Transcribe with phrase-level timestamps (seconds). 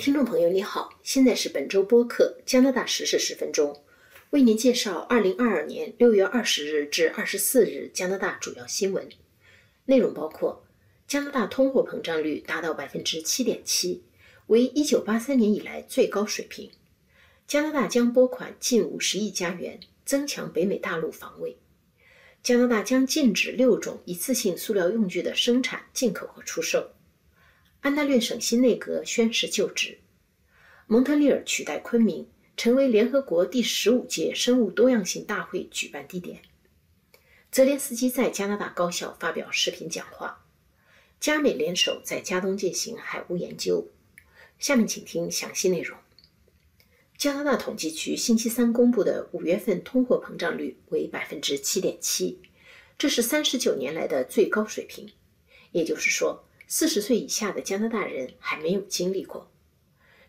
[0.00, 3.84] 听众朋友，你好，现在是本周播客加拿大时事十分钟，
[4.30, 9.06] 为您介绍二零二二年六月二十日至二十四日加拿大主要新闻。
[9.84, 10.64] 内容包括：
[11.06, 14.02] 加拿大通货膨胀率达到百分之七点七，
[14.46, 16.70] 为一九八三年以来最高水平；
[17.46, 21.56] 加拿大将拨款近五十亿加元，增强北美大陆防卫；
[22.42, 26.90] 加拿大将禁止六种一次性塑料用具的生产、进口和出售。
[27.82, 30.00] 安大略省新内阁宣誓就职，
[30.86, 36.42] 蒙特利尔取代昆明成为联合国第十五届生物多样性大会举办地点。
[37.50, 40.44] 泽连斯基在加拿大高校发表视频讲话。
[41.18, 43.88] 加美联手在加东进行海污研究。
[44.58, 45.96] 下面请听详细内容。
[47.16, 52.38] 加拿大统计局星期三公布的五月份通货膨胀率为百分之七点七，
[52.98, 55.10] 这是三十九年来的最高水平。
[55.72, 56.44] 也就是说。
[56.72, 59.50] 四十岁以下的加拿大人还没有经历过，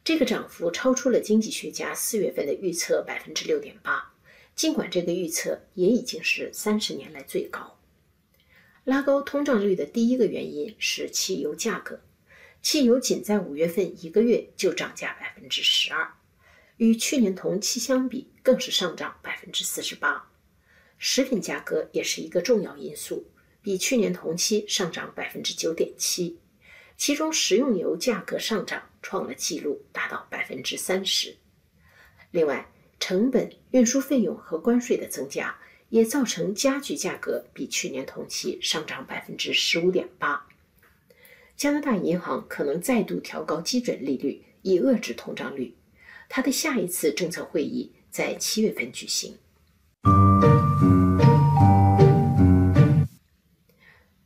[0.04, 4.12] 这个涨幅超出了经济学家四月份的预测百分之六点八。
[4.56, 7.80] 尽管这个预测也已经是三十年来最高。
[8.84, 12.02] 拉高通胀率的第一个原因是汽油价格，
[12.64, 16.12] 汽油仅在五月份一个月就涨价百分之十二，
[16.78, 20.32] 与去年同期相比更是上涨百分之四十八。
[20.98, 23.28] 食品价格也是一个重要因素。
[23.62, 26.38] 比去年同期上涨百分之九点七，
[26.98, 31.36] 其中食用油价格上涨创了纪录，达到百分之三十。
[32.32, 35.56] 另外，成本、运输费用和关税的增加
[35.90, 40.48] 也造成家具价格比去年同期上涨百分之十五点八。
[41.58, 45.76] 加拿大银行可能再度调高基准利率，以遏制通胀率。
[46.30, 49.38] 它的下一次政策会议在七月份举行。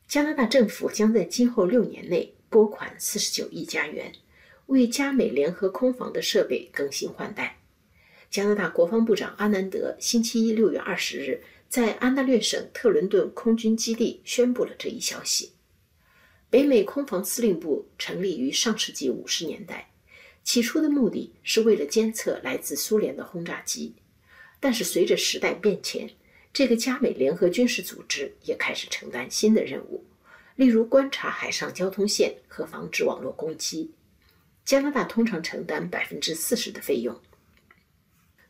[0.08, 4.14] 加拿大政府将在今后六年内拨款四十九亿加元，
[4.67, 7.59] 为加美联合空防的设备更新换代。
[8.30, 15.53] 加拿大国防部长阿南德星期一六月二十日在安大略省特伦顿空军基地宣布了这一消息。
[16.50, 19.91] 北美空防司令部成立于上世纪五十年代，
[20.44, 23.96] 起初的目的是为了监测来自苏联的轰炸机，
[24.59, 26.09] 但是随着时代变迁。
[26.55, 30.05] 这个加美联合军事组织也开始承担新的任务，
[30.55, 33.91] 例如观察海上交通线和防止网络攻击。
[34.63, 37.19] 加拿大通常承担百分之四十的费用。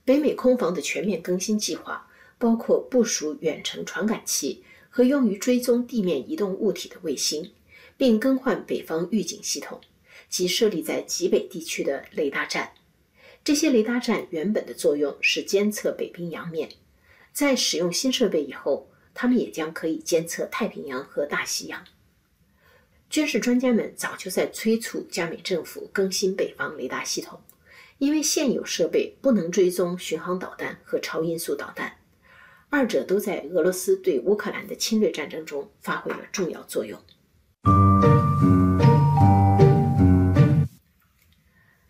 [0.04, 2.08] 北美空防的全面更新计划
[2.38, 7.54] 包括部署远程传感器和用于追踪地面移动物体的卫星，
[7.98, 9.82] 并更换北方预警系统
[10.30, 12.74] 及设立在极北地区的雷达站。
[13.44, 16.70] 这些雷达站原本的作用是监测北冰洋面。
[17.36, 21.84] 在使用新设备以后，他们也将可以监测太平洋和大西洋。
[23.10, 27.42] 军事专家们早就在催促加美政府更新北方雷达系统，
[27.98, 31.98] 因为现有设备不能追踪巡航导弹和超音速导弹，
[32.70, 36.98] 二者都在俄罗斯对乌克兰的侵略战争中发挥了重要作用。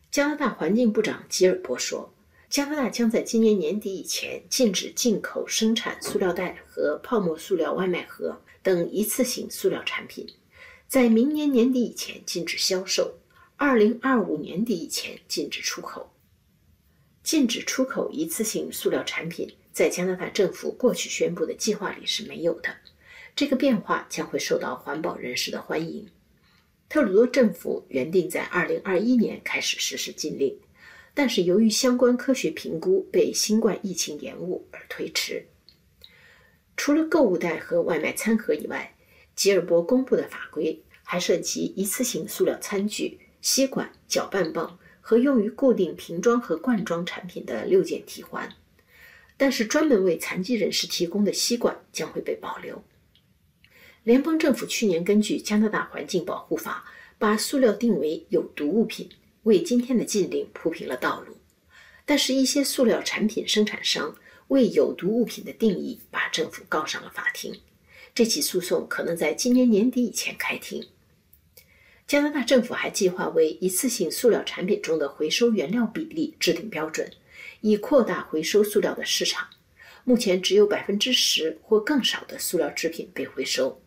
[0.09, 2.14] 加拿大环境部长吉尔伯说。
[2.55, 10.25] 加拿大将在今年年底以前禁止进口生产塑料袋和泡沫塑料外卖盒等一次性塑料产品，
[10.88, 13.15] 在明年年底以前禁止销售，
[13.57, 16.13] 二零二五年底以前禁止出口。
[17.23, 22.69] 禁止出口一次性塑料产品，在加拿大政府过去宣布的计划里是没有的。
[23.35, 26.07] 这个变化将会受到环保人士的欢迎。
[26.88, 30.57] 特鲁多政府原定在二零二一年开始实施禁令。
[31.15, 35.47] 但是由于相关科学评估被新冠疫情延误而推迟。
[36.77, 38.93] 除了购物袋和外卖餐盒以外，
[39.33, 48.53] 吉尔伯公布的法规还涉及一次性塑料餐具、吸管、搅拌棒和用于固定瓶装和罐装产品的六件替换。
[49.37, 52.83] 但是专门为残疾人士提供的吸管将会被保留。
[54.03, 56.85] 联邦政府去年根据加拿大环境保护法，
[57.18, 59.09] 把塑料定为有毒物品。
[59.45, 61.38] 为今天的禁令铺平了道路，
[62.03, 64.15] 但是，一些塑料产品生产商
[64.47, 67.62] 为有毒物品的定义把政府告上了法庭。
[68.15, 70.88] 这起诉讼可能在今年年底以前开庭。
[72.07, 77.12] 加拿大政府还计划为一次性塑料产品中的回收原料比例制定标准，
[77.62, 79.47] 以扩大回收塑料的市场。
[80.03, 83.80] 目前只有百分之十或更少的塑料制品被回收。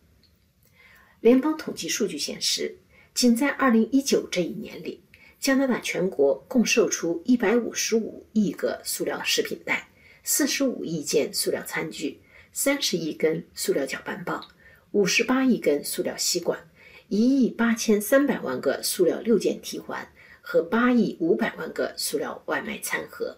[1.19, 2.77] 联邦统计数据显示，
[3.13, 5.01] 仅在二零一九这一年里。
[5.39, 9.87] 加拿大全国共售出一百五十五亿个塑料食品袋，
[10.21, 12.19] 四十五亿件塑料餐具，
[12.51, 14.45] 三十亿根塑料搅拌棒，
[14.91, 16.59] 五十八亿根塑料吸管，
[17.07, 20.05] 一亿八千三百万个塑料六件提环
[20.41, 23.37] 和八亿五百万个塑料外卖餐盒。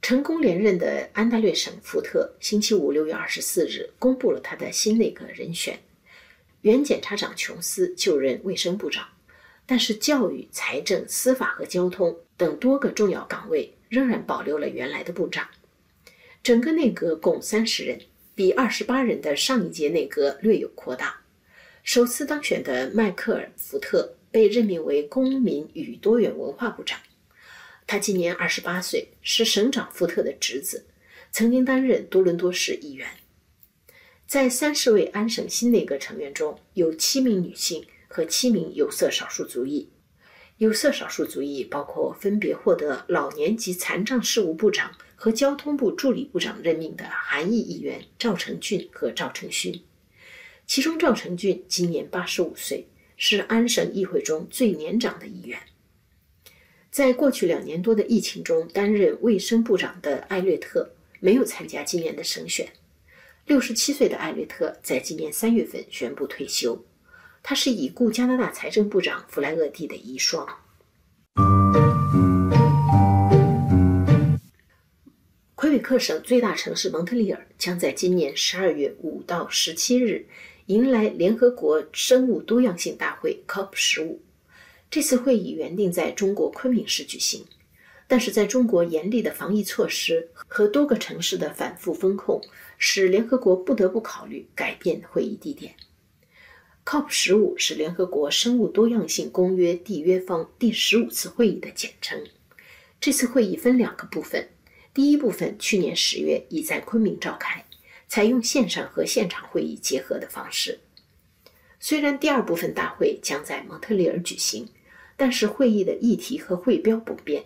[0.00, 5.76] 成功连任的安大略省福特星期五六月二十四日公布了他的新内阁人选，
[6.64, 9.06] 原检察长琼斯就任卫生部长，
[9.66, 15.46] 但是教育、财政、司法和交通等多个重要岗位仍然保留了原来的部长。
[16.42, 18.00] 整个内阁共三十人，
[18.34, 21.20] 比二十八人的上一届内阁略有扩大。
[21.82, 26.98] 首次当选的迈克尔·福特被任命为公民与多元文化部长。
[27.86, 30.86] 他今年二十八岁，是省长福特的侄子，
[31.30, 33.06] 曾经担任多伦多市议员。
[34.26, 39.88] 在三十位安省新内阁成员中，有七名女性和七名有色少数族裔。
[40.58, 49.82] 有色少数族裔包括分别获得老年及残障事务部长和交通部助理部长任命的韩裔议员赵成俊和赵成勋。
[50.66, 55.58] 其中，赵成俊今年八十五岁，是安省议会中最年长的议员。
[56.90, 62.68] 在过去两年多的疫情中，担任卫生部长的艾略特没有参加今年的省选。
[63.46, 66.82] 六十七岁的艾略特在今年三月份宣布退休。
[67.42, 70.48] 他是已故加拿大财政部长弗莱厄蒂的遗孀。
[75.54, 80.26] 魁北克省最大城市蒙特利尔将在今年十二月五到十七日
[80.66, 84.22] 迎来联合国生物多样性大会 COP 十五。
[84.90, 87.44] 这次会议原定在中国昆明市举行，
[88.06, 92.42] 但是在中国严厉的防疫措施和多个城市的反复封控，
[92.76, 95.74] 使联合国不得不考虑改变会议地点。
[96.84, 102.22] COP 十五是联合国生物多样性公约缔约方第十五次会议的简称。
[103.00, 104.48] 这次会议分两个部分，
[104.92, 107.64] 第一部分去年十月已在昆明召开，
[108.06, 110.80] 采用线上和现场会议结合的方式。
[111.80, 114.68] 虽然第二部分大会将在蒙特利尔举行。
[115.16, 117.44] 但是会议的议题和会标不变，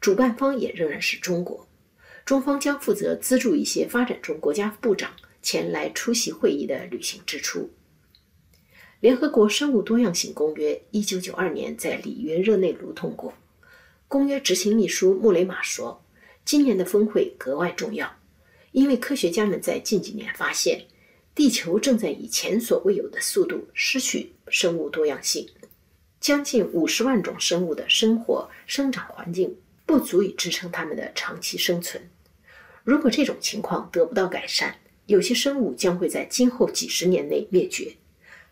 [0.00, 1.66] 主办方也仍然是中国。
[2.24, 7.70] 中方将负责资助一些发展中国家部长前来出席会议的旅行支出。
[9.00, 13.32] 联合国生物多样性公约一九九二年在里约热内卢通过。
[14.08, 16.02] 公约执行秘书穆雷马说
[16.44, 18.16] ：“今年的峰会格外重要，
[18.72, 20.86] 因为科学家们在近几年发现，
[21.34, 25.48] 地球正在以前所未有的速度失去生物多样性。”
[26.20, 29.56] 将近五十万种生物的生活生长环境
[29.88, 32.10] 不足以支撑它们的长期生存。
[32.84, 34.76] 如果这种情况得不到改善，
[35.06, 37.96] 有些生物将会在今后几十年内灭绝，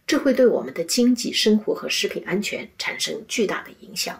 [0.06, 4.18] 这会对我们的经济、生活和食品安全产生巨大的影响。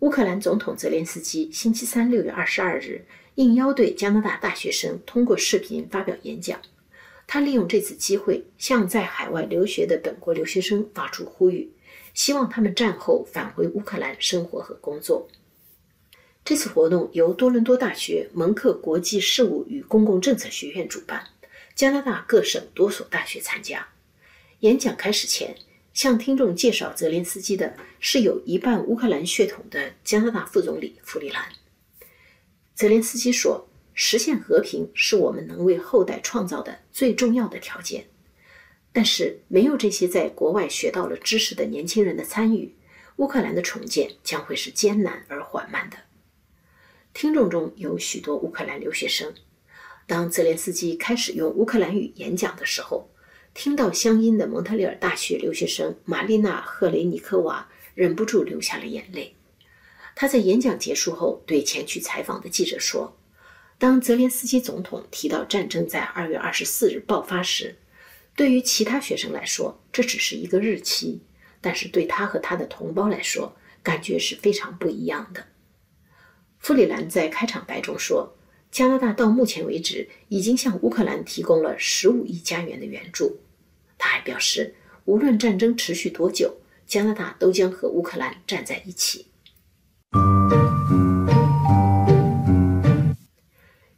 [0.00, 3.06] 乌克兰总统泽连斯基星期三六月二十二日
[3.36, 6.60] 应邀对加拿大大学生通过视频发表演讲。
[7.28, 11.70] 他利用这次机会向在海外留学的本国留学生发出呼吁，
[12.18, 15.28] 希望他们战后返回乌克兰生活和工作。
[16.44, 21.28] 这次活动由多伦多大学蒙克国际事务与公共政策学院主办，
[21.76, 23.86] 加拿大各省多所大学参加。
[24.60, 25.54] 演讲开始前，
[25.94, 31.44] 向听众介绍泽连斯基的是有一半乌克兰血统的加拿大副总理弗里兰。
[32.74, 33.64] 泽连斯基说。
[34.00, 38.06] 实现和平是我们能为后代创造的最重要的条件，
[38.92, 42.74] 但是没有这些在国外学到了知识的年轻人的参与，
[43.16, 45.96] 乌克兰的重建将会是艰难而缓慢的。
[47.12, 49.34] 听众中有许多乌克兰留学生。
[50.06, 53.10] 当泽连斯基开始用乌克兰语演讲的时候，
[53.54, 59.34] 听到乡音的蒙特利尔大学留学生玛丽娜·赫雷尼科娃忍不住流下了眼泪。
[60.14, 63.16] 他在演讲结束后对前去采访的记者说。
[63.80, 67.76] 当泽连斯基总统提到战争在二月二十四日爆发时，
[68.38, 71.20] 对于其他学生来说这只是一个日期，
[71.60, 75.44] 但是对他和他的同胞来说，感觉是非常不一样的。
[76.60, 78.36] 弗里兰在开场白中说
[78.70, 83.40] ：“加拿大到目前为止已经向乌克兰提供了十五亿加元的援助。”
[83.98, 84.76] 他还表示，
[85.06, 89.26] 无论战争持续多久，加拿大都将和乌克兰站在一起。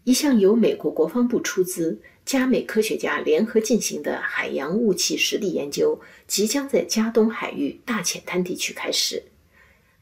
[0.05, 9.25] 一项由美国国防部出资、加美科学家联合进行的海洋雾气实地研究，即将在加东海域大浅滩地区开始。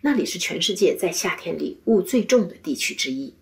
[0.03, 3.33] 那里是全世界在夏天里雾最重的地区之一。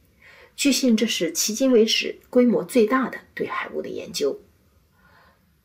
[0.55, 4.40] 据信，这是迄今为止规模最大的对海雾的研究。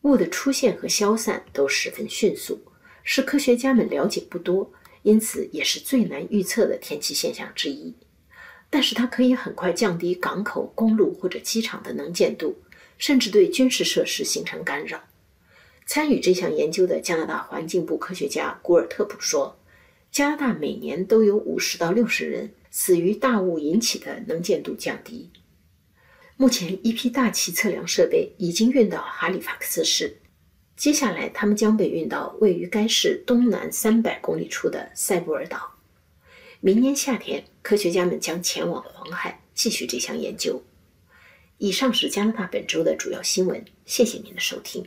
[0.02, 2.64] 雾的出现和消散都十分迅速，
[3.04, 4.74] 是科学家们了解不多，
[5.04, 7.94] 因此也是最难预测的天气现象之一。
[8.72, 12.58] 但是它可以很快降低港口、公路或者机场的能见度，
[13.02, 15.02] 甚至对军事设施形成干扰。
[15.88, 19.58] 参与这项研究的加拿大环境部科学家古尔特普说
[20.12, 25.32] ：“加拿大每年都有五十到六十人死于大雾引起的能见度降低。”
[26.38, 30.18] 目前，一批大气测量设备已经运到哈利法克斯市，
[30.78, 35.72] 接下来他们将被运到位于该市东南三百公里处的塞布尔岛。
[36.60, 40.62] 明年夏天，科学家们将前往黄海继续这项研究。
[41.62, 44.84] 以上是加拿大本周的主要新闻，谢谢您的收听。